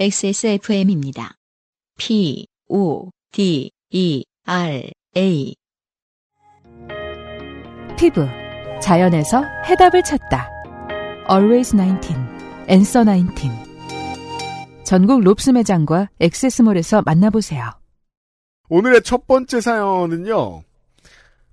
XSFM입니다. 0.00 1.34
P, 1.98 2.46
O, 2.70 3.10
D, 3.32 3.70
E, 3.90 4.24
R, 4.46 4.90
A. 5.14 5.54
피부. 7.98 8.26
자연에서 8.80 9.44
해답을 9.66 10.02
찾다. 10.02 10.48
Always 11.30 11.76
19. 11.76 12.14
Answer 12.70 13.04
19. 13.04 13.50
전국 14.84 15.20
롭스 15.20 15.50
매장과 15.50 16.08
액세스몰에서 16.18 17.02
만나보세요. 17.02 17.70
오늘의 18.70 19.02
첫 19.02 19.26
번째 19.26 19.60
사연은요. 19.60 20.62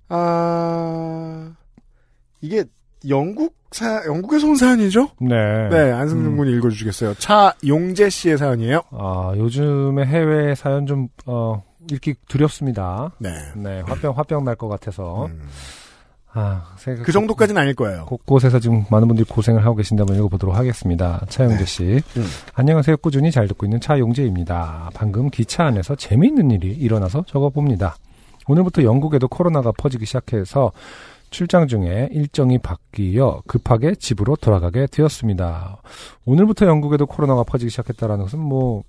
아 0.08 1.54
이게 2.40 2.64
영국 3.06 3.57
사 3.70 4.02
영국에서 4.06 4.46
온 4.46 4.56
사연이죠? 4.56 5.10
네. 5.20 5.68
네, 5.68 5.92
안승준 5.92 6.36
군이 6.38 6.52
읽어주시겠어요. 6.56 7.14
차 7.14 7.52
용재 7.66 8.08
씨의 8.08 8.38
사연이에요. 8.38 8.80
아, 8.92 9.34
요즘에 9.36 10.04
해외 10.06 10.54
사연 10.54 10.86
좀, 10.86 11.08
어, 11.26 11.62
읽기 11.90 12.14
두렵습니다. 12.28 13.12
네. 13.18 13.30
네, 13.56 13.80
화병, 13.86 14.16
화병 14.16 14.44
날 14.44 14.56
것 14.56 14.68
같아서. 14.68 15.26
음, 15.26 15.48
아, 16.32 16.74
그 17.02 17.12
정도까지는 17.12 17.60
아닐 17.60 17.74
거예요. 17.74 18.04
곳곳에서 18.06 18.58
지금 18.58 18.84
많은 18.90 19.06
분들이 19.08 19.26
고생을 19.28 19.64
하고 19.64 19.80
한번 19.82 20.16
읽어보도록 20.16 20.54
하겠습니다. 20.56 21.24
차용재 21.28 21.64
씨. 21.64 21.82
음. 22.16 22.24
안녕하세요. 22.54 22.98
꾸준히 22.98 23.30
잘 23.30 23.48
듣고 23.48 23.66
있는 23.66 23.80
차용재입니다. 23.80 24.90
방금 24.94 25.30
기차 25.30 25.64
안에서 25.64 25.94
재미있는 25.94 26.50
일이 26.50 26.68
일어나서 26.72 27.24
적어봅니다. 27.26 27.96
오늘부터 28.46 28.82
영국에도 28.82 29.28
코로나가 29.28 29.72
퍼지기 29.72 30.06
시작해서 30.06 30.72
출장 31.30 31.66
중에 31.68 32.08
일정이 32.12 32.58
바뀌어 32.58 33.42
급하게 33.46 33.94
집으로 33.94 34.36
돌아가게 34.36 34.86
되었습니다. 34.90 35.80
오늘부터 36.24 36.66
영국에도 36.66 37.06
코로나가 37.06 37.42
퍼지기 37.44 37.70
시작했다라는 37.70 38.24
것은 38.24 38.38
뭐, 38.38 38.82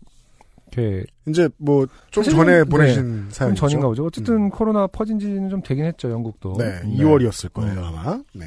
이렇게, 0.72 1.04
이제 1.28 1.50
뭐 1.58 1.88
좀 2.12 2.24
전에 2.24 2.60
네, 2.60 2.64
보내신 2.64 2.96
좀 3.02 3.28
사연이죠. 3.32 3.60
전인가 3.60 3.88
보죠. 3.88 4.06
어쨌든 4.06 4.50
코로나 4.50 4.86
퍼진 4.88 5.20
지는 5.20 5.50
좀 5.50 5.62
되긴 5.62 5.86
했죠, 5.86 6.10
영국도. 6.12 6.54
네, 6.58 6.82
네. 6.84 6.98
2월이었을 6.98 7.52
거예요 7.54 7.80
음. 7.80 7.84
아마. 7.86 8.20
네. 8.36 8.46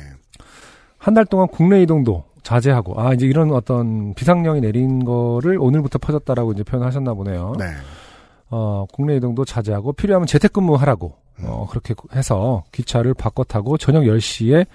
한 0.98 1.14
달 1.14 1.24
동안 1.26 1.48
국내 1.48 1.82
이동도 1.82 2.24
자제하고 2.44 3.00
아 3.00 3.12
이제 3.12 3.26
이런 3.26 3.50
어떤 3.52 4.14
비상령이 4.14 4.60
내린 4.60 5.04
거를 5.04 5.58
오늘부터 5.58 5.98
퍼졌다라고 5.98 6.52
이제 6.52 6.62
표현하셨나 6.62 7.14
보네요. 7.14 7.54
네. 7.58 7.64
어 8.50 8.86
국내 8.92 9.16
이동도 9.16 9.44
자제하고 9.44 9.92
필요하면 9.94 10.26
재택근무하라고 10.28 11.06
음. 11.08 11.21
어 11.40 11.66
그렇게 11.68 11.94
해서 12.14 12.64
기차를 12.72 13.14
바꿔 13.14 13.44
타고 13.44 13.76
저녁 13.76 14.02
10시에 14.02 14.66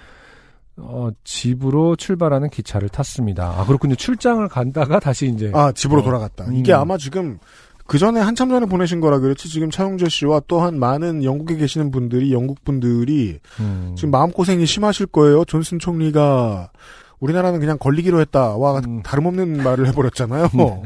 어 0.76 1.08
집으로 1.24 1.96
출발하는 1.96 2.50
기차를 2.50 2.88
탔습니다. 2.88 3.54
아 3.58 3.64
그렇군요. 3.66 3.94
출장을 3.94 4.46
간다가 4.48 5.00
다시 5.00 5.28
이제 5.28 5.50
아 5.54 5.72
집으로 5.72 6.00
어. 6.00 6.04
돌아갔다. 6.04 6.44
음. 6.46 6.54
이게 6.54 6.72
아마 6.72 6.96
지금 6.96 7.38
그 7.86 7.98
전에 7.98 8.20
한참 8.20 8.50
전에 8.50 8.66
보내신 8.66 9.00
거라 9.00 9.18
그렇지 9.18 9.48
지금 9.48 9.70
차용재 9.70 10.08
씨와 10.10 10.42
또한 10.46 10.78
많은 10.78 11.24
영국에 11.24 11.56
계시는 11.56 11.90
분들이 11.90 12.32
영국 12.32 12.62
분들이 12.62 13.40
음, 13.60 13.94
지금 13.96 14.10
마음 14.10 14.30
고생이 14.30 14.66
심하실 14.66 15.06
거예요. 15.06 15.44
존슨 15.46 15.78
총리가 15.78 16.70
우리나라는 17.18 17.60
그냥 17.60 17.78
걸리기로 17.78 18.20
했다와 18.20 18.80
음. 18.80 19.02
다름없는 19.02 19.62
말을 19.62 19.88
해버렸잖아요. 19.88 20.48
네. 20.54 20.82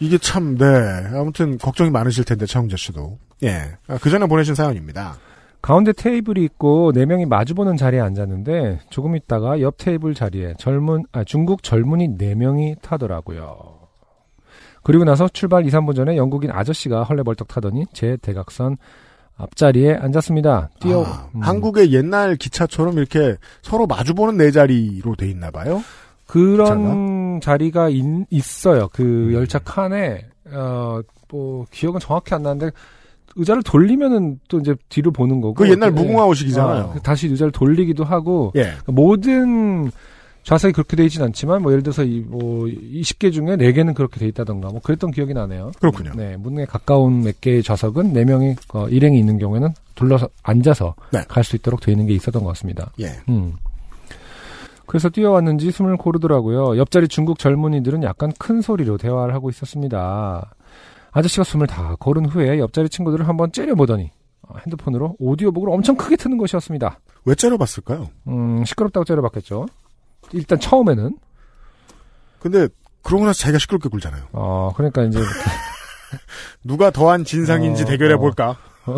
이게 0.00 0.18
참, 0.18 0.56
네. 0.56 0.66
아무튼, 1.14 1.58
걱정이 1.58 1.90
많으실 1.90 2.24
텐데, 2.24 2.46
차용재 2.46 2.76
씨도. 2.76 3.18
예. 3.42 3.76
그 4.00 4.10
전에 4.10 4.26
보내신 4.26 4.54
사연입니다. 4.54 5.16
가운데 5.62 5.92
테이블이 5.92 6.42
있고 6.44 6.92
네 6.92 7.04
명이 7.04 7.26
마주보는 7.26 7.76
자리에 7.76 8.00
앉았는데 8.00 8.80
조금 8.88 9.14
있다가 9.14 9.60
옆 9.60 9.76
테이블 9.76 10.14
자리에 10.14 10.54
젊은 10.58 11.04
아 11.12 11.22
중국 11.24 11.62
젊은이 11.62 12.16
네 12.16 12.34
명이 12.34 12.76
타더라고요. 12.80 13.78
그리고 14.82 15.04
나서 15.04 15.28
출발 15.28 15.66
2, 15.66 15.68
3분 15.70 15.94
전에 15.94 16.16
영국인 16.16 16.50
아저씨가 16.50 17.02
헐레벌떡 17.02 17.48
타더니 17.48 17.84
제 17.92 18.16
대각선 18.22 18.78
앞자리에 19.36 19.94
앉았습니다. 19.94 20.70
뛰어 20.80 21.04
아, 21.04 21.28
음. 21.34 21.40
한국의 21.42 21.92
옛날 21.92 22.36
기차처럼 22.36 22.98
이렇게 22.98 23.36
서로 23.62 23.86
마주보는 23.86 24.38
네 24.38 24.50
자리로 24.50 25.16
돼 25.16 25.28
있나 25.28 25.50
봐요. 25.50 25.82
그런 26.32 27.40
자리가 27.40 27.88
있, 27.88 28.04
있어요. 28.30 28.88
그 28.92 29.02
음. 29.02 29.32
열차 29.34 29.58
칸에 29.58 30.26
어 30.52 31.00
뭐 31.32 31.64
기억은 31.70 32.00
정확히 32.00 32.34
안 32.34 32.42
나는데 32.42 32.70
의자를 33.36 33.62
돌리면은 33.62 34.40
또 34.48 34.58
이제 34.58 34.74
뒤로 34.88 35.12
보는 35.12 35.40
거고 35.40 35.54
그 35.54 35.70
옛날 35.70 35.90
예. 35.90 35.92
무궁화호식이잖아요. 35.92 36.94
아, 36.96 36.98
다시 37.00 37.28
의자를 37.28 37.52
돌리기도 37.52 38.02
하고 38.04 38.52
예. 38.56 38.72
모든 38.86 39.90
좌석이 40.42 40.72
그렇게 40.72 40.96
돼 40.96 41.04
있진 41.04 41.22
않지만 41.22 41.62
뭐 41.62 41.70
예를 41.70 41.82
들어서 41.82 42.02
이 42.02 42.24
뭐 42.26 42.64
20개 42.64 43.32
중에 43.32 43.56
4개는 43.56 43.94
그렇게 43.94 44.18
돼 44.18 44.26
있다던가 44.26 44.70
뭐 44.70 44.80
그랬던 44.80 45.12
기억이 45.12 45.32
나네요. 45.34 45.70
그렇군요. 45.78 46.12
네, 46.16 46.36
문에 46.36 46.64
가까운 46.64 47.22
몇 47.22 47.40
개의 47.40 47.62
좌석은 47.62 48.12
4명이 48.14 48.56
어, 48.74 48.88
일행이 48.88 49.18
있는 49.18 49.38
경우에는 49.38 49.68
둘러서 49.94 50.28
앉아서 50.42 50.94
네. 51.12 51.20
갈수 51.28 51.54
있도록 51.56 51.80
돼 51.80 51.92
있는 51.92 52.06
게 52.06 52.14
있었던 52.14 52.42
것 52.42 52.48
같습니다. 52.48 52.90
예. 53.00 53.12
음. 53.28 53.52
그래서 54.90 55.08
뛰어왔는지 55.08 55.70
숨을 55.70 55.96
고르더라고요. 55.96 56.76
옆자리 56.76 57.06
중국 57.06 57.38
젊은이들은 57.38 58.02
약간 58.02 58.32
큰 58.40 58.60
소리로 58.60 58.98
대화를 58.98 59.32
하고 59.34 59.48
있었습니다. 59.48 60.52
아저씨가 61.12 61.44
숨을 61.44 61.68
다 61.68 61.94
고른 62.00 62.26
후에 62.26 62.58
옆자리 62.58 62.88
친구들을 62.88 63.28
한번 63.28 63.52
째려보더니 63.52 64.10
어, 64.42 64.56
핸드폰으로 64.58 65.14
오디오북을 65.20 65.70
엄청 65.70 65.94
크게 65.94 66.16
트는 66.16 66.38
것이었습니다. 66.38 66.98
왜 67.24 67.36
째려봤을까요? 67.36 68.08
음, 68.26 68.64
시끄럽다고 68.64 69.04
째려봤겠죠. 69.04 69.66
일단 70.32 70.58
처음에는 70.58 71.16
근데, 72.40 72.66
그러고 73.02 73.26
나서 73.26 73.38
자기가 73.38 73.60
시끄럽게 73.60 73.88
굴잖아요. 73.90 74.24
어 74.32 74.72
그러니까 74.74 75.04
이제 75.04 75.20
누가 76.66 76.90
더한 76.90 77.22
진상인지 77.22 77.84
어, 77.84 77.86
대결해 77.86 78.16
볼까? 78.16 78.56
어, 78.86 78.96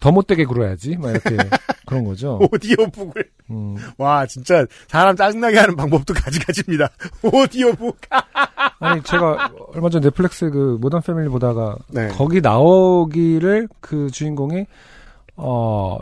더 0.00 0.12
못되게 0.12 0.44
굴어야지 0.44 0.96
막 0.96 1.10
이렇게 1.10 1.36
그런 1.86 2.04
거죠. 2.04 2.38
오디오북을. 2.52 3.30
음, 3.50 3.76
와, 3.96 4.26
진짜, 4.26 4.66
사람 4.88 5.16
짜증나게 5.16 5.58
하는 5.58 5.76
방법도 5.76 6.12
가지가지입니다. 6.14 6.90
오디오북. 7.22 7.96
아니 8.80 9.02
제가 9.02 9.50
얼마 9.74 9.88
전 9.90 10.02
넷플릭스 10.02 10.50
그 10.50 10.78
모던 10.80 11.02
패밀리 11.02 11.28
보다가 11.28 11.76
네. 11.88 12.08
거기 12.08 12.40
나오기를 12.40 13.68
그 13.80 14.10
주인공이 14.10 14.66
어 15.36 15.98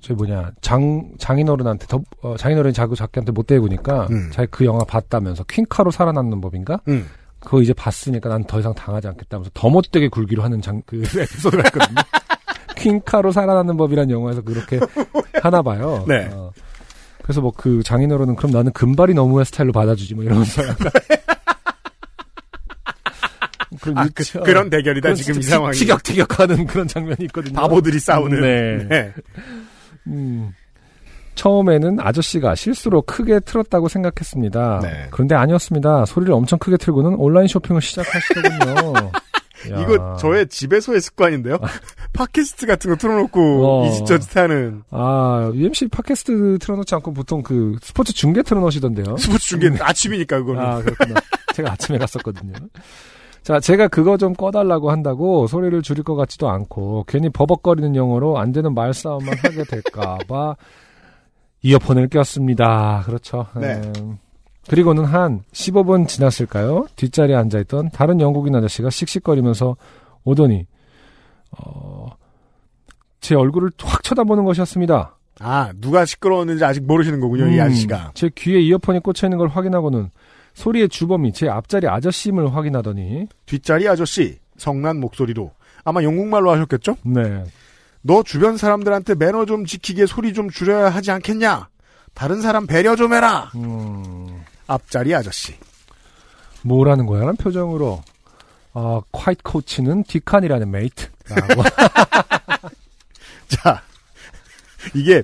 저기 0.00 0.14
뭐냐 0.14 0.50
장 0.60 1.10
장인어른한테 1.18 1.86
더 1.86 2.02
어, 2.22 2.36
장인어른이 2.36 2.72
자꾸 2.74 2.94
자기한테 2.96 3.32
못 3.32 3.46
대구니까 3.46 4.08
음. 4.10 4.30
자기 4.32 4.48
그 4.50 4.64
영화 4.64 4.84
봤다면서 4.84 5.44
퀸카로 5.44 5.90
살아남는 5.90 6.40
법인가 6.40 6.80
음. 6.88 7.06
그거 7.38 7.62
이제 7.62 7.72
봤으니까 7.72 8.28
난 8.28 8.44
더 8.44 8.60
이상 8.60 8.74
당하지 8.74 9.08
않겠다면서 9.08 9.50
더 9.54 9.70
못되게 9.70 10.08
굴기로 10.08 10.42
하는 10.42 10.60
장그 10.60 11.02
에피소드가 11.16 11.62
있거든요. 11.68 12.02
퀸카로 12.80 13.32
살아남는 13.32 13.76
법이란 13.76 14.10
영화에서 14.10 14.42
그렇게 14.42 14.80
하나 15.42 15.62
봐요. 15.62 16.04
네. 16.08 16.28
어. 16.32 16.50
그래서 17.22 17.40
뭐 17.40 17.52
그 17.56 17.82
장인어른은 17.84 18.36
그럼 18.36 18.50
나는 18.52 18.72
금발이 18.72 19.14
너무의 19.14 19.44
스타일로 19.44 19.72
받아주지 19.72 20.14
뭐 20.14 20.24
이러면서 20.24 20.62
약간 20.66 20.90
그런 23.80 23.98
아, 23.98 24.04
유치한- 24.06 24.44
그, 24.44 24.50
런 24.50 24.68
대결이다, 24.70 25.06
그런 25.06 25.14
지금 25.16 25.38
이 25.40 25.42
상황이. 25.42 25.76
티격태격하는 25.76 26.66
그런 26.66 26.88
장면이 26.88 27.16
있거든요. 27.26 27.54
바보들이 27.54 27.98
싸우는. 28.00 28.40
네. 28.40 28.88
네. 28.88 29.12
음. 30.08 30.50
처음에는 31.36 31.98
아저씨가 32.00 32.54
실수로 32.56 33.02
크게 33.02 33.40
틀었다고 33.40 33.88
생각했습니다. 33.88 34.80
네. 34.82 35.06
그런데 35.10 35.34
아니었습니다. 35.36 36.04
소리를 36.04 36.34
엄청 36.34 36.58
크게 36.58 36.76
틀고는 36.76 37.14
온라인 37.14 37.46
쇼핑을 37.46 37.80
시작하시더군요. 37.80 38.92
야. 39.70 39.80
이거 39.80 40.16
저의 40.16 40.48
집에서의 40.48 41.00
습관인데요. 41.00 41.58
팟캐스트 42.12 42.66
같은 42.66 42.90
거 42.90 42.96
틀어놓고 42.96 43.66
어. 43.66 43.86
이지저지 43.86 44.30
타는 44.30 44.82
아, 44.90 45.50
UMC 45.54 45.88
팟캐스트 45.88 46.58
틀어놓지 46.58 46.94
않고 46.94 47.12
보통 47.12 47.42
그 47.42 47.76
스포츠 47.82 48.12
중계 48.12 48.42
틀어놓으시던데요. 48.42 49.16
스포츠 49.16 49.48
중계는 49.48 49.78
아침이니까 49.82 50.38
그거는. 50.38 50.62
아, 50.62 50.80
그렇구나. 50.80 51.20
제가 51.54 51.72
아침에 51.72 51.98
갔었거든요. 51.98 52.54
자, 53.42 53.58
제가 53.58 53.88
그거 53.88 54.16
좀 54.16 54.34
꺼달라고 54.34 54.90
한다고 54.90 55.46
소리를 55.46 55.80
줄일 55.82 56.04
것 56.04 56.14
같지도 56.14 56.48
않고 56.50 57.04
괜히 57.08 57.30
버벅거리는 57.30 57.96
영어로 57.96 58.38
안 58.38 58.52
되는 58.52 58.74
말싸움만 58.74 59.36
하게 59.42 59.64
될까봐 59.64 60.56
이어폰을 61.62 62.08
꼈습니다. 62.08 63.02
그렇죠. 63.06 63.46
네. 63.56 63.80
음, 63.98 64.18
그리고는 64.70 65.04
한 65.04 65.42
15분 65.52 66.06
지났을까요? 66.06 66.86
뒷자리에 66.94 67.34
앉아있던 67.34 67.90
다른 67.90 68.20
영국인 68.20 68.54
아저씨가 68.54 68.88
씩씩거리면서 68.88 69.76
오더니 70.22 70.64
어, 71.50 72.10
제 73.20 73.34
얼굴을 73.34 73.72
확 73.82 74.04
쳐다보는 74.04 74.44
것이었습니다. 74.44 75.16
아, 75.40 75.72
누가 75.80 76.04
시끄러웠는지 76.04 76.64
아직 76.64 76.84
모르시는 76.84 77.18
거군요, 77.18 77.48
이 77.48 77.58
음, 77.58 77.60
아저씨가. 77.62 78.12
제 78.14 78.30
귀에 78.32 78.60
이어폰이 78.60 79.00
꽂혀 79.00 79.26
있는 79.26 79.38
걸 79.38 79.48
확인하고는 79.48 80.10
소리의 80.54 80.88
주범이 80.88 81.32
제 81.32 81.48
앞자리 81.48 81.88
아저씨임을 81.88 82.54
확인하더니 82.54 83.26
뒷자리 83.46 83.88
아저씨, 83.88 84.38
성난 84.56 85.00
목소리로. 85.00 85.50
아마 85.82 86.04
영국말로 86.04 86.52
하셨겠죠? 86.52 86.94
네. 87.02 87.42
너 88.02 88.22
주변 88.22 88.56
사람들한테 88.56 89.16
매너 89.16 89.46
좀 89.46 89.64
지키게 89.64 90.06
소리 90.06 90.32
좀 90.32 90.48
줄여야 90.48 90.90
하지 90.90 91.10
않겠냐? 91.10 91.68
다른 92.14 92.40
사람 92.40 92.68
배려 92.68 92.94
좀 92.94 93.14
해라! 93.14 93.50
음, 93.56 94.39
앞자리 94.70 95.14
아저씨. 95.14 95.54
뭐라는 96.62 97.06
거야? 97.06 97.20
라는 97.20 97.36
표정으로, 97.36 98.02
어, 98.74 99.00
quiet 99.10 99.42
coach는 99.42 100.04
뒤 100.04 100.19
칸이라는 100.19 100.70
mate라고. 100.70 101.62
자, 103.48 103.82
이게 104.94 105.22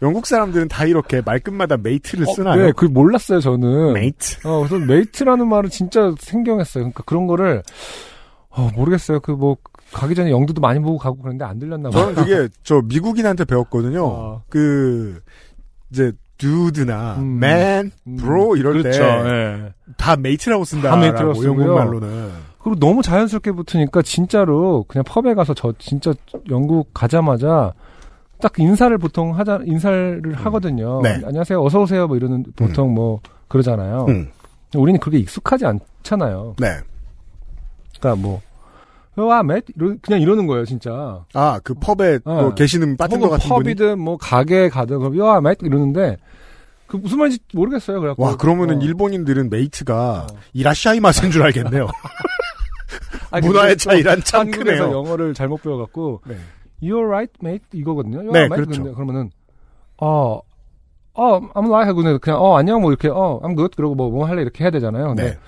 영국 0.00 0.26
사람들은 0.26 0.68
다 0.68 0.84
이렇게 0.84 1.20
말끝마다 1.20 1.76
mate를 1.76 2.26
쓰나요? 2.34 2.66
네, 2.66 2.72
그 2.74 2.86
몰랐어요, 2.86 3.40
저는. 3.40 3.92
mate. 3.92 4.46
어, 4.46 4.66
그래서 4.66 4.78
mate라는 4.84 5.46
말은 5.48 5.70
진짜 5.70 6.14
생경했어요. 6.18 6.84
그러니까 6.84 7.02
그런 7.04 7.26
거를, 7.26 7.62
어, 8.48 8.70
모르겠어요. 8.74 9.20
그 9.20 9.32
뭐, 9.32 9.56
가기 9.92 10.14
전에 10.14 10.30
영드도 10.30 10.60
많이 10.60 10.80
보고 10.80 10.98
가고 10.98 11.18
그랬는데 11.18 11.44
안 11.44 11.58
들렸나 11.58 11.90
봐요. 11.90 12.14
저는 12.14 12.14
그게 12.14 12.48
저 12.64 12.80
미국인한테 12.82 13.44
배웠거든요. 13.44 14.04
어. 14.06 14.42
그 14.48 15.20
이제 15.90 16.12
dude나 16.38 17.16
음. 17.18 17.36
man, 17.42 17.90
음, 18.06 18.16
bro 18.16 18.56
이럴 18.56 18.82
그렇죠. 18.82 18.98
때다 18.98 19.28
예. 19.28 20.16
mate라고 20.18 20.64
다 20.64 20.68
쓴다라고 20.68 21.00
mate라고 21.00 21.34
쓰고요. 21.34 21.48
영국 21.48 21.74
말로는. 21.74 22.30
그리고 22.62 22.78
너무 22.80 23.02
자연스럽게 23.02 23.52
붙으니까 23.52 24.02
진짜로 24.02 24.84
그냥 24.88 25.04
pub에 25.06 25.34
가서 25.34 25.54
저 25.54 25.72
진짜 25.78 26.12
영국 26.50 26.92
가자마자 26.94 27.72
딱 28.40 28.58
인사를 28.58 28.96
보통 28.98 29.38
하자 29.38 29.60
인사를 29.64 30.22
하거든요. 30.34 31.00
네. 31.02 31.20
안녕하세요, 31.24 31.62
어서 31.62 31.82
오세요. 31.82 32.06
뭐 32.06 32.16
이러는 32.16 32.44
보통 32.56 32.94
뭐 32.94 33.20
그러잖아요. 33.48 34.06
음. 34.08 34.30
우리는 34.74 34.98
그게 34.98 35.18
익숙하지 35.18 35.66
않잖아요. 35.66 36.56
네. 36.58 36.68
그러니까 37.98 38.20
뭐 38.20 38.40
와, 39.16 39.42
맷 39.42 39.64
이러, 39.76 39.94
그냥 40.02 40.20
이러는 40.20 40.46
거예요, 40.46 40.64
진짜. 40.64 41.24
아, 41.34 41.60
그 41.62 41.74
펍에 41.74 42.20
어. 42.24 42.40
또 42.40 42.54
계시는 42.54 42.96
바텐더 42.96 43.26
혹은 43.26 43.38
같은 43.38 43.54
분이 43.54 43.74
펍이든 43.74 43.98
뭐 44.00 44.16
가게 44.16 44.68
가든 44.68 44.98
그럼 44.98 45.18
와, 45.20 45.40
맷 45.40 45.58
이러는데 45.62 46.16
그 46.86 46.96
무슨 46.96 47.18
말인지 47.18 47.38
모르겠어요. 47.52 48.00
그래갖고 48.00 48.22
와, 48.22 48.36
그러면은 48.36 48.78
어. 48.78 48.80
일본인들은 48.80 49.50
메이트가 49.50 50.26
어. 50.30 50.36
이라시아이마스인 50.52 51.30
줄 51.30 51.42
알겠네요. 51.42 51.88
아니, 53.30 53.46
문화의 53.46 53.76
차이란 53.76 54.22
참 54.24 54.42
한국에서 54.42 54.84
크네요. 54.84 54.98
영어를 54.98 55.34
잘못 55.34 55.62
배워 55.62 55.78
갖고 55.78 56.20
네. 56.26 56.36
You're 56.82 57.06
right, 57.06 57.32
mate 57.42 57.64
이거거든요. 57.72 58.18
You're 58.18 58.32
네, 58.32 58.44
right, 58.44 58.64
그렇죠. 58.64 58.94
그러면은 58.94 59.30
어, 59.96 60.40
어, 61.14 61.40
I'm 61.40 61.68
right 61.68 61.86
하고 61.86 62.02
그냥 62.20 62.40
어 62.40 62.56
안녕 62.56 62.80
뭐 62.82 62.90
이렇게 62.90 63.08
어 63.08 63.40
I'm 63.42 63.56
good 63.56 63.74
그러고 63.76 63.94
뭐뭐 63.94 64.26
할래 64.26 64.42
이렇게 64.42 64.64
해야 64.64 64.70
되잖아요. 64.70 65.08
근데 65.08 65.30
네. 65.30 65.38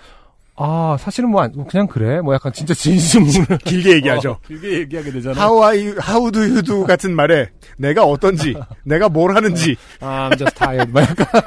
아 0.59 0.97
사실은 0.99 1.31
뭐 1.31 1.43
안- 1.43 1.67
그냥 1.67 1.87
그래 1.87 2.21
뭐 2.21 2.33
약간 2.35 2.53
진짜 2.53 2.73
진심으로 2.75 3.59
길게 3.65 3.93
얘기하죠. 3.97 4.31
어, 4.33 4.39
길게 4.47 4.73
얘기하게 4.81 5.13
되잖아요. 5.13 5.39
How 5.43 5.63
are 5.63 5.87
you, 5.89 5.99
how 6.01 6.31
do 6.31 6.41
you 6.41 6.63
do 6.63 6.85
같은 6.85 7.15
말에 7.15 7.51
내가 7.77 8.05
어떤지, 8.05 8.55
내가 8.85 9.09
뭘 9.09 9.35
하는지, 9.37 9.77
아, 10.01 10.31
I'm 10.31 10.39
just 10.39 10.57
tired. 10.57 10.91
막 10.93 11.03
약간 11.03 11.43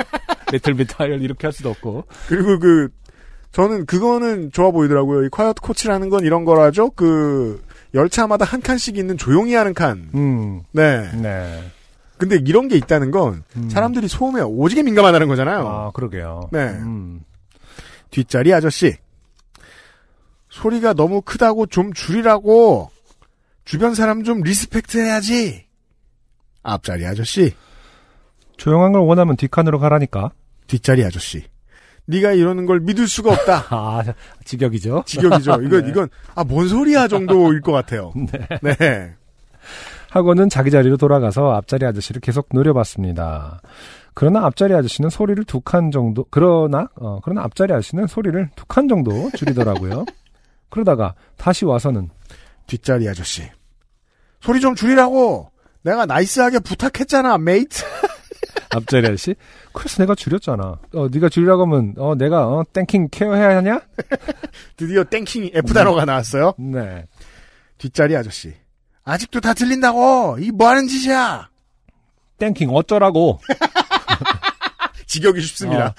little 0.51 0.77
bit 0.77 0.94
tired 0.95 1.23
이렇게 1.23 1.47
할 1.47 1.51
수도 1.53 1.69
없고. 1.71 2.06
그리고 2.27 2.59
그, 2.59 2.89
저는 3.51 3.88
그거는 3.88 4.51
좋아 4.51 4.69
보이더라고요. 4.69 5.23
이 5.25 5.29
quiet 5.30 5.62
coach라는 5.62 6.10
건 6.09 6.23
이런 6.23 6.45
거라죠. 6.45 6.91
그, 6.91 7.63
열차마다 7.95 8.45
한 8.45 8.61
칸씩 8.61 8.97
있는 9.00 9.17
조용히 9.17 9.56
하는 9.56 9.73
칸. 9.73 10.09
음, 10.13 10.61
네. 10.71 11.09
네. 11.15 11.63
근데 12.19 12.35
이런 12.45 12.67
게 12.67 12.75
있다는 12.75 13.09
건 13.11 13.44
음. 13.56 13.69
사람들이 13.69 14.07
소음에 14.07 14.41
오지게 14.41 14.83
민감하다는 14.83 15.27
거잖아요. 15.27 15.67
아, 15.67 15.91
그러게요. 15.94 16.50
네. 16.51 16.59
음. 16.67 17.21
뒷자리 18.11 18.53
아저씨. 18.53 18.95
소리가 20.50 20.94
너무 20.94 21.21
크다고 21.21 21.67
좀 21.67 21.94
줄이라고. 21.94 22.89
주변 23.65 23.94
사람 23.94 24.23
좀 24.23 24.41
respect 24.42 24.98
해야지. 24.97 25.65
앞자리 26.63 27.06
아저씨. 27.06 27.53
조용한 28.57 28.91
걸 28.91 29.01
원하면 29.01 29.35
뒷칸으로 29.38 29.79
가라니까. 29.79 30.31
뒷자리 30.67 31.03
아저씨. 31.06 31.44
네가 32.06 32.31
이러는 32.31 32.65
걸 32.65 32.79
믿을 32.79 33.07
수가 33.07 33.31
없다. 33.31 33.65
아, 33.69 34.03
직역이죠. 34.44 35.03
직역이죠. 35.06 35.61
이건 35.61 35.83
네. 35.85 35.89
이건 35.89 36.09
아 36.33 36.44
뭔 36.44 36.67
소리야 36.67 37.07
정도일 37.07 37.61
것 37.61 37.71
같아요. 37.71 38.11
네. 38.63 39.13
하고는 40.09 40.50
자기 40.50 40.71
자리로 40.71 40.97
돌아가서 40.97 41.51
앞자리 41.51 41.85
아저씨를 41.85 42.21
계속 42.21 42.50
노려봤습니다. 42.51 43.61
그러나 44.19 44.45
앞자리 44.45 44.74
아저씨는 44.74 45.10
소리를 45.10 45.42
두 45.45 45.62
칸 45.62 45.92
정도, 45.92 46.25
그러나, 46.30 46.89
어, 46.95 47.19
그러나 47.24 47.44
앞자리 47.44 47.71
아저씨는 47.71 48.07
소리를 48.07 48.50
두 48.56 48.66
칸 48.66 48.89
정도 48.89 49.30
줄이더라고요. 49.38 50.06
그러다가 50.69 51.16
다시 51.38 51.63
와서는, 51.63 52.10
뒷자리 52.68 53.07
아저씨. 53.07 53.44
소리 54.42 54.60
좀 54.60 54.75
줄이라고. 54.75 55.50
내가 55.83 56.06
nice하게 56.06 56.60
부탁했잖아, 56.60 57.38
mate. 57.38 57.81
앞자리 58.75 59.07
아저씨, 59.07 59.36
그래서 59.71 60.04
내가 60.04 60.16
줄였잖아. 60.16 60.63
어, 60.95 61.07
네가 61.10 61.30
줄이라고 61.30 61.62
하면, 61.66 61.94
어, 61.98 62.16
내가, 62.16 62.45
어, 62.48 62.66
땡킹 62.74 63.07
care해야 63.12 63.56
하냐? 63.57 63.80
드디어 64.75 65.06
땡킹 65.06 65.51
F 65.54 65.74
단어가 65.74 66.04
나왔어요. 66.04 66.54
네. 66.57 67.06
뒷자리 67.77 68.18
아저씨. 68.18 68.54
아직도 69.06 69.39
다 69.39 69.54
들린다고. 69.54 70.38
이 70.42 70.51
뭐 70.51 70.68
하는 70.68 70.88
짓이야. 70.89 71.48
땡킹 72.38 72.69
어쩌라고. 72.69 73.39
직역이 75.09 75.41
쉽습니다. 75.41 75.88
어. 75.88 75.94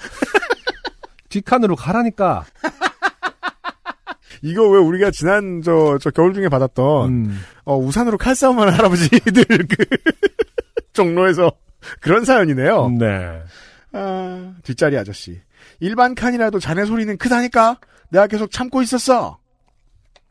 뒷칸으로 1.29 1.75
가라니까. 1.75 2.45
이거 4.41 4.67
왜 4.69 4.79
우리가 4.79 5.11
지난 5.11 5.61
저, 5.63 5.97
저 6.01 6.09
겨울 6.09 6.33
중에 6.33 6.49
받았던 6.49 7.09
음. 7.09 7.39
어, 7.63 7.77
우산으로 7.77 8.17
칼싸움하는 8.17 8.73
할아버지들 8.73 9.45
그 9.67 9.85
종로에서 10.93 11.51
그런 11.99 12.25
사연이네요. 12.25 12.89
네. 12.97 13.41
아, 13.93 14.53
뒷자리 14.63 14.97
아저씨. 14.97 15.39
일반 15.79 16.15
칸이라도 16.15 16.59
자네 16.59 16.85
소리는 16.85 17.15
크다니까. 17.17 17.77
내가 18.09 18.27
계속 18.27 18.49
참고 18.51 18.81
있었어. 18.81 19.37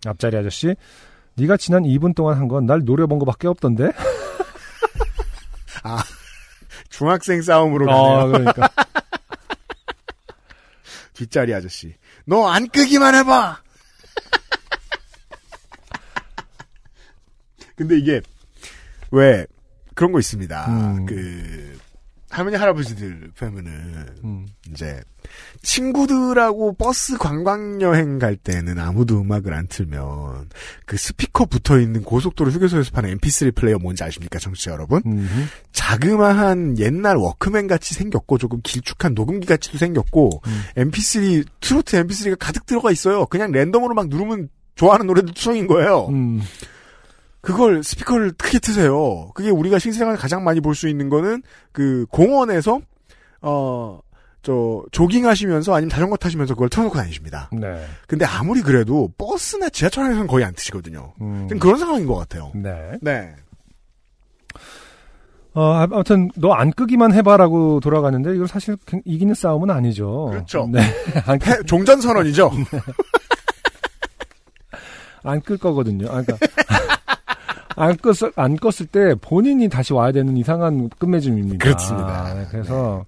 앞자리 0.06 0.36
아저씨, 0.36 0.74
네가 1.36 1.56
지난 1.56 1.82
2분 1.84 2.14
동안 2.14 2.36
한 2.38 2.48
건 2.48 2.66
날 2.66 2.82
노려본 2.84 3.18
거밖에 3.18 3.46
없던데? 3.48 3.90
중학생 6.90 7.40
싸움으로 7.40 7.90
어, 7.90 8.26
가네요. 8.28 8.52
그러니까. 8.54 8.68
뒷자리 11.14 11.54
아저씨. 11.54 11.94
너 12.26 12.46
안 12.48 12.68
끄기만 12.68 13.14
해봐. 13.14 13.62
근데 17.76 17.96
이게 17.98 18.20
왜 19.10 19.46
그런 19.94 20.12
거 20.12 20.18
있습니다. 20.18 20.66
음. 20.68 21.06
그 21.06 21.59
할머니 22.30 22.56
할아버지들 22.56 23.32
보면은 23.36 24.06
음. 24.22 24.46
이제 24.70 25.00
친구들하고 25.62 26.74
버스 26.74 27.18
관광 27.18 27.82
여행 27.82 28.20
갈 28.20 28.36
때는 28.36 28.78
아무도 28.78 29.20
음악을 29.20 29.52
안 29.52 29.66
틀면 29.66 30.48
그 30.86 30.96
스피커 30.96 31.46
붙어 31.46 31.78
있는 31.80 32.02
고속도로 32.02 32.52
휴게소에서 32.52 32.92
파는 32.92 33.18
MP3 33.18 33.54
플레이어 33.56 33.78
뭔지 33.78 34.04
아십니까, 34.04 34.38
청취자 34.38 34.70
여러분? 34.70 35.02
음흠. 35.04 35.44
자그마한 35.72 36.78
옛날 36.78 37.16
워크맨 37.16 37.66
같이 37.66 37.94
생겼고 37.94 38.38
조금 38.38 38.60
길쭉한 38.62 39.14
녹음기 39.14 39.46
같이도 39.46 39.76
생겼고 39.78 40.42
음. 40.46 40.62
MP3 40.76 41.44
트로트 41.60 42.02
MP3가 42.06 42.36
가득 42.38 42.64
들어가 42.64 42.92
있어요. 42.92 43.26
그냥 43.26 43.50
랜덤으로 43.50 43.94
막 43.94 44.08
누르면 44.08 44.48
좋아하는 44.76 45.06
노래들 45.08 45.34
투성인 45.34 45.66
거예요. 45.66 46.06
음. 46.10 46.40
그걸 47.40 47.82
스피커를 47.82 48.32
크게 48.32 48.58
트세요. 48.58 49.30
그게 49.34 49.50
우리가 49.50 49.78
실생활 49.78 50.16
가장 50.16 50.44
많이 50.44 50.60
볼 50.60 50.74
수 50.74 50.88
있는 50.88 51.08
거는 51.08 51.42
그 51.72 52.06
공원에서 52.10 52.80
어. 53.42 54.00
저 54.42 54.82
조깅하시면서 54.92 55.74
아니면 55.74 55.90
자전거 55.90 56.16
타시면서 56.16 56.54
그걸 56.54 56.70
틀어놓고 56.70 56.96
다니십니다. 56.96 57.50
네. 57.52 57.84
근데 58.06 58.24
아무리 58.24 58.62
그래도 58.62 59.10
버스나 59.18 59.68
지하철 59.68 60.04
안에서는 60.04 60.26
거의 60.28 60.46
안 60.46 60.54
트시거든요. 60.54 61.12
음. 61.20 61.46
그런 61.58 61.76
상황인 61.78 62.06
것 62.06 62.14
같아요. 62.16 62.50
네. 62.54 62.92
네. 63.02 63.34
어, 65.52 65.62
아- 65.74 65.82
아무튼 65.82 66.30
너 66.36 66.52
안 66.54 66.72
끄기만 66.72 67.12
해봐라고 67.12 67.80
돌아가는데 67.80 68.34
이건 68.34 68.46
사실 68.46 68.78
그- 68.86 69.00
이기는 69.04 69.34
싸움은 69.34 69.68
아니죠. 69.68 70.28
그렇죠. 70.30 70.66
네. 70.72 70.80
안, 71.26 71.38
끄- 71.38 71.44
패- 71.58 71.62
종전 71.64 72.00
선언이죠. 72.00 72.50
안 75.22 75.40
끌 75.42 75.58
거거든요. 75.58 76.06
아, 76.08 76.22
그러니까 76.22 76.38
안 77.76 77.96
껐을 77.96 78.32
안 78.36 78.56
껐을 78.56 78.90
때 78.90 79.14
본인이 79.20 79.68
다시 79.68 79.92
와야 79.92 80.12
되는 80.12 80.36
이상한 80.36 80.88
끝맺음입니다. 80.98 81.64
그렇습니다. 81.64 82.34
네, 82.34 82.46
그래서 82.50 83.04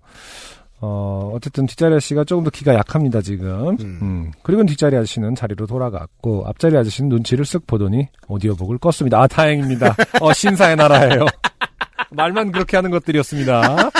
어 0.80 1.30
어쨌든 1.34 1.66
뒷자리 1.66 1.94
아저씨가 1.94 2.24
조금 2.24 2.44
더 2.44 2.50
기가 2.50 2.74
약합니다 2.74 3.20
지금. 3.20 3.70
음. 3.80 3.98
음. 4.02 4.32
그리고 4.42 4.64
뒷자리 4.64 4.96
아저씨는 4.96 5.34
자리로 5.34 5.66
돌아갔고 5.66 6.44
앞자리 6.46 6.76
아저씨는 6.76 7.08
눈치를 7.08 7.44
쓱 7.44 7.66
보더니 7.66 8.08
오디오북을 8.28 8.78
껐습니다. 8.78 9.14
아 9.14 9.26
다행입니다. 9.26 9.94
어 10.20 10.32
신사의 10.32 10.76
나라예요. 10.76 11.26
말만 12.10 12.52
그렇게 12.52 12.76
하는 12.76 12.90
것들이었습니다. 12.90 13.90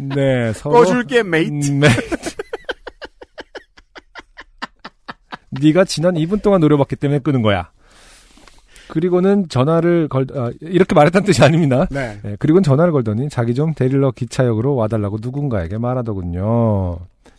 네, 0.00 0.52
소리 0.54 0.76
꺼줄게, 0.76 1.22
mate. 1.22 1.70
음, 1.70 1.80
네. 1.80 1.88
네가 5.62 5.84
지난 5.84 6.14
2분 6.14 6.42
동안 6.42 6.60
노려봤기 6.60 6.96
때문에 6.96 7.20
끄는 7.20 7.42
거야. 7.42 7.70
그리고는 8.88 9.48
전화를 9.48 10.08
걸 10.08 10.26
아, 10.34 10.50
이렇게 10.60 10.94
말했다는 10.94 11.26
뜻이 11.26 11.42
아닙니다. 11.42 11.86
네. 11.90 12.18
네, 12.22 12.36
그리고는 12.38 12.62
전화를 12.62 12.92
걸더니 12.92 13.28
자기 13.28 13.54
좀 13.54 13.74
데릴러 13.74 14.10
기차역으로 14.12 14.74
와달라고 14.74 15.18
누군가에게 15.20 15.78
말하더군요. 15.78 16.98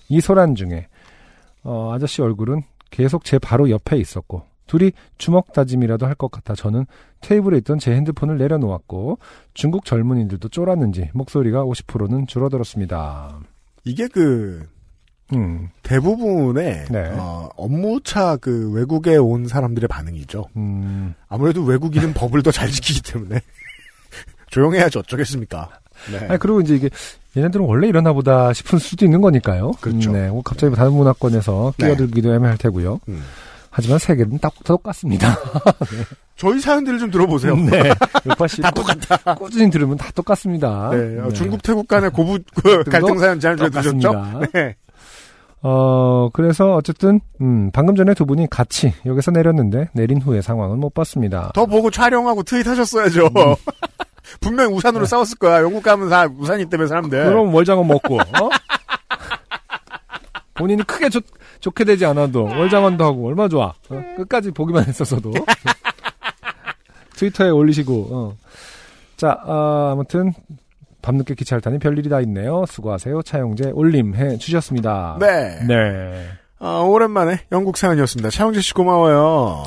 이 0.09 0.21
소란 0.21 0.55
중에 0.55 0.87
어, 1.63 1.91
아저씨 1.93 2.21
얼굴은 2.21 2.63
계속 2.91 3.23
제 3.25 3.39
바로 3.39 3.69
옆에 3.69 3.97
있었고 3.97 4.43
둘이 4.67 4.91
주먹 5.17 5.53
다짐이라도 5.53 6.05
할 6.07 6.15
것 6.15 6.31
같아 6.31 6.55
저는 6.55 6.85
테이블에 7.21 7.57
있던 7.59 7.77
제 7.79 7.91
핸드폰을 7.93 8.37
내려놓았고 8.37 9.19
중국 9.53 9.85
젊은이들도 9.85 10.49
쫄았는지 10.49 11.09
목소리가 11.13 11.63
50%는 11.63 12.25
줄어들었습니다. 12.27 13.39
이게 13.83 14.07
그 14.07 14.63
음, 15.34 15.70
대부분의 15.84 16.86
네. 16.89 17.10
어, 17.13 17.50
업무차 17.55 18.38
그 18.38 18.72
외국에 18.72 19.17
온 19.17 19.48
사람들의 19.48 19.88
반응이죠. 19.88 20.46
음, 20.55 21.15
아무래도 21.27 21.63
외국인은 21.63 22.13
법을 22.15 22.44
더 22.44 22.51
잘 22.51 22.70
지키기 22.70 23.01
때문에 23.12 23.41
조용해야지 24.51 24.98
어쩌겠습니까. 25.00 25.70
네. 26.12 26.27
아니 26.27 26.39
그리고 26.39 26.62
이제 26.62 26.75
이게 26.75 26.89
얘네들은 27.36 27.65
원래 27.65 27.88
이러나 27.88 28.13
보다 28.13 28.53
싶을 28.53 28.79
수도 28.79 29.03
있는 29.05 29.22
거니까요. 29.22 29.72
그렇죠. 29.82 30.12
음, 30.12 30.13
네, 30.13 30.29
뭐 30.29 30.41
갑자기 30.44 30.75
다른 30.75 30.94
문화권에서 30.94 31.74
네. 31.77 31.88
끼어들기도 31.88 32.34
애매할 32.34 32.58
테고요. 32.58 33.00
음. 33.10 33.24
하지만 33.72 34.00
세계는 34.00 34.38
딱 34.39 34.53
똑같습니다. 34.63 35.36
저희 36.38 36.60
사연들을 36.62 36.98
좀 37.00 37.12
들어보세요. 37.12 37.55
네. 37.58 37.89
다 38.62 38.72
똑같다. 38.72 39.36
꾸준히 39.36 39.70
들으면 39.70 39.98
다 39.98 40.10
똑같습니다. 40.15 40.89
네, 40.91 41.20
어, 41.20 41.27
네. 41.27 41.34
중국 41.34 41.62
태국 41.62 41.86
간의 41.88 42.10
고부 42.12 42.39
그 42.63 42.84
갈등 42.86 43.17
사연 43.17 43.39
잘 43.39 43.55
들으셨죠? 43.58 44.13
네. 44.53 44.75
어, 45.67 46.29
그래서 46.31 46.75
어쨌든, 46.75 47.19
음, 47.41 47.72
방금 47.72 47.95
전에 47.95 48.13
두 48.13 48.27
분이 48.27 48.48
같이 48.51 48.93
여기서 49.03 49.31
내렸는데, 49.31 49.89
내린 49.93 50.22
후의 50.22 50.43
상황은 50.43 50.79
못 50.79 50.93
봤습니다. 50.93 51.51
더 51.55 51.65
보고 51.65 51.89
촬영하고 51.89 52.43
트윗하셨어야죠. 52.43 53.29
분명 54.41 54.69
히 54.69 54.75
우산으로 54.75 55.07
싸웠을 55.07 55.39
거야. 55.39 55.63
영국 55.63 55.81
가면 55.81 56.10
다 56.10 56.27
우산 56.38 56.60
있다며 56.60 56.86
사람들. 56.86 57.17
네. 57.17 57.25
그럼 57.25 57.51
월장원 57.51 57.88
먹고, 57.88 58.19
어? 58.19 58.50
본인이 60.53 60.84
크게 60.84 61.10
좋, 61.10 61.24
좋게 61.62 61.84
되지 61.84 62.05
않아도 62.05 62.43
월장원도 62.43 63.03
하고 63.03 63.27
얼마 63.27 63.48
좋아. 63.48 63.74
어? 63.89 64.03
끝까지 64.17 64.51
보기만 64.51 64.86
했었어도. 64.86 65.34
트위터에 67.15 67.50
올리시고, 67.50 68.10
어. 68.12 68.38
자, 69.17 69.41
아, 69.43 69.89
아무튼, 69.93 70.31
밤늦게 71.05 71.35
기차를 71.35 71.62
타니 71.62 71.77
별일이 71.77 72.09
다 72.09 72.19
있네요. 72.21 72.65
수고하세요. 72.67 73.21
차용재 73.21 73.71
올림해 73.75 74.38
주셨습니다. 74.39 75.17
네. 75.19 75.59
네. 75.67 76.25
아, 76.57 76.79
오랜만에 76.79 77.41
영국 77.51 77.77
사연이었습니다. 77.77 78.31
차영재 78.31 78.59
씨 78.62 78.74
고마워요. 78.74 79.63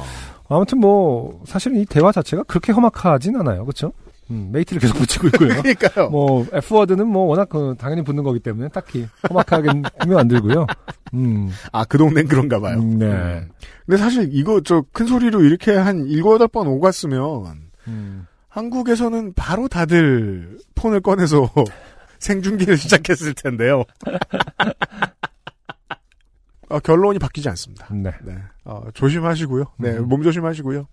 아무튼 0.48 0.78
뭐 0.80 1.40
사실은 1.46 1.78
이 1.78 1.84
대화 1.86 2.10
자체가 2.10 2.42
그렇게 2.44 2.72
험악하진 2.72 3.36
않아요, 3.36 3.64
그렇죠? 3.64 3.92
음, 4.30 4.48
mate를 4.52 4.80
계속 4.80 4.98
붙이고 4.98 5.28
있고요. 5.28 5.48
그러니까요. 5.62 6.10
뭐 6.10 6.44
F 6.52 6.74
word는 6.74 7.06
뭐 7.06 7.26
워낙 7.26 7.48
그 7.48 7.74
당연히 7.78 8.02
붙는 8.02 8.24
거기 8.24 8.40
때문에 8.40 8.68
딱히 8.70 9.06
험악하게 9.30 9.68
꾸며 10.00 10.18
안 10.18 10.26
들고요. 10.28 10.66
음, 11.14 11.50
아, 11.72 11.84
그 11.84 11.96
동네는 11.98 12.26
그런가 12.28 12.58
봐요. 12.60 12.78
음, 12.78 12.98
네. 12.98 13.42
근데 13.86 13.96
사실 13.96 14.28
이거 14.32 14.60
저 14.60 14.82
큰 14.92 15.06
소리로 15.06 15.44
이렇게 15.44 15.72
한 15.76 16.06
일곱 16.08 16.34
여덟 16.34 16.48
번 16.48 16.66
오갔으면 16.66 17.44
음, 17.86 18.26
한국에서는 18.58 19.34
바로 19.34 19.68
다들 19.68 20.58
폰을 20.74 21.00
꺼내서 21.00 21.48
생중계를 22.18 22.76
시작했을 22.76 23.32
텐데요. 23.34 23.84
어, 26.68 26.80
결론이 26.80 27.20
바뀌지 27.20 27.48
않습니다. 27.50 27.86
네. 27.92 28.10
네. 28.24 28.34
어, 28.64 28.82
조심하시고요. 28.94 29.64
네, 29.78 29.90
음. 29.92 30.08
몸 30.08 30.22
조심하시고요. 30.24 30.88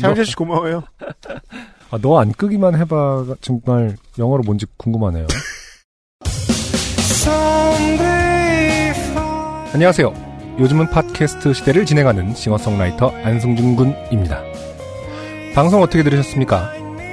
차영재 0.00 0.24
씨 0.24 0.34
고마워요. 0.36 0.82
아, 1.90 1.98
너 1.98 2.18
안 2.18 2.32
끄기만 2.32 2.74
해봐. 2.76 3.36
정말 3.40 3.96
영어로 4.18 4.42
뭔지 4.42 4.66
궁금하네요. 4.76 5.26
안녕하세요. 9.72 10.56
요즘은 10.58 10.90
팟캐스트 10.90 11.54
시대를 11.54 11.86
진행하는 11.86 12.34
싱어송라이터 12.34 13.10
안승준 13.24 13.76
군입니다. 13.76 14.42
방송 15.54 15.82
어떻게 15.82 16.02
들으셨습니까? 16.02 16.79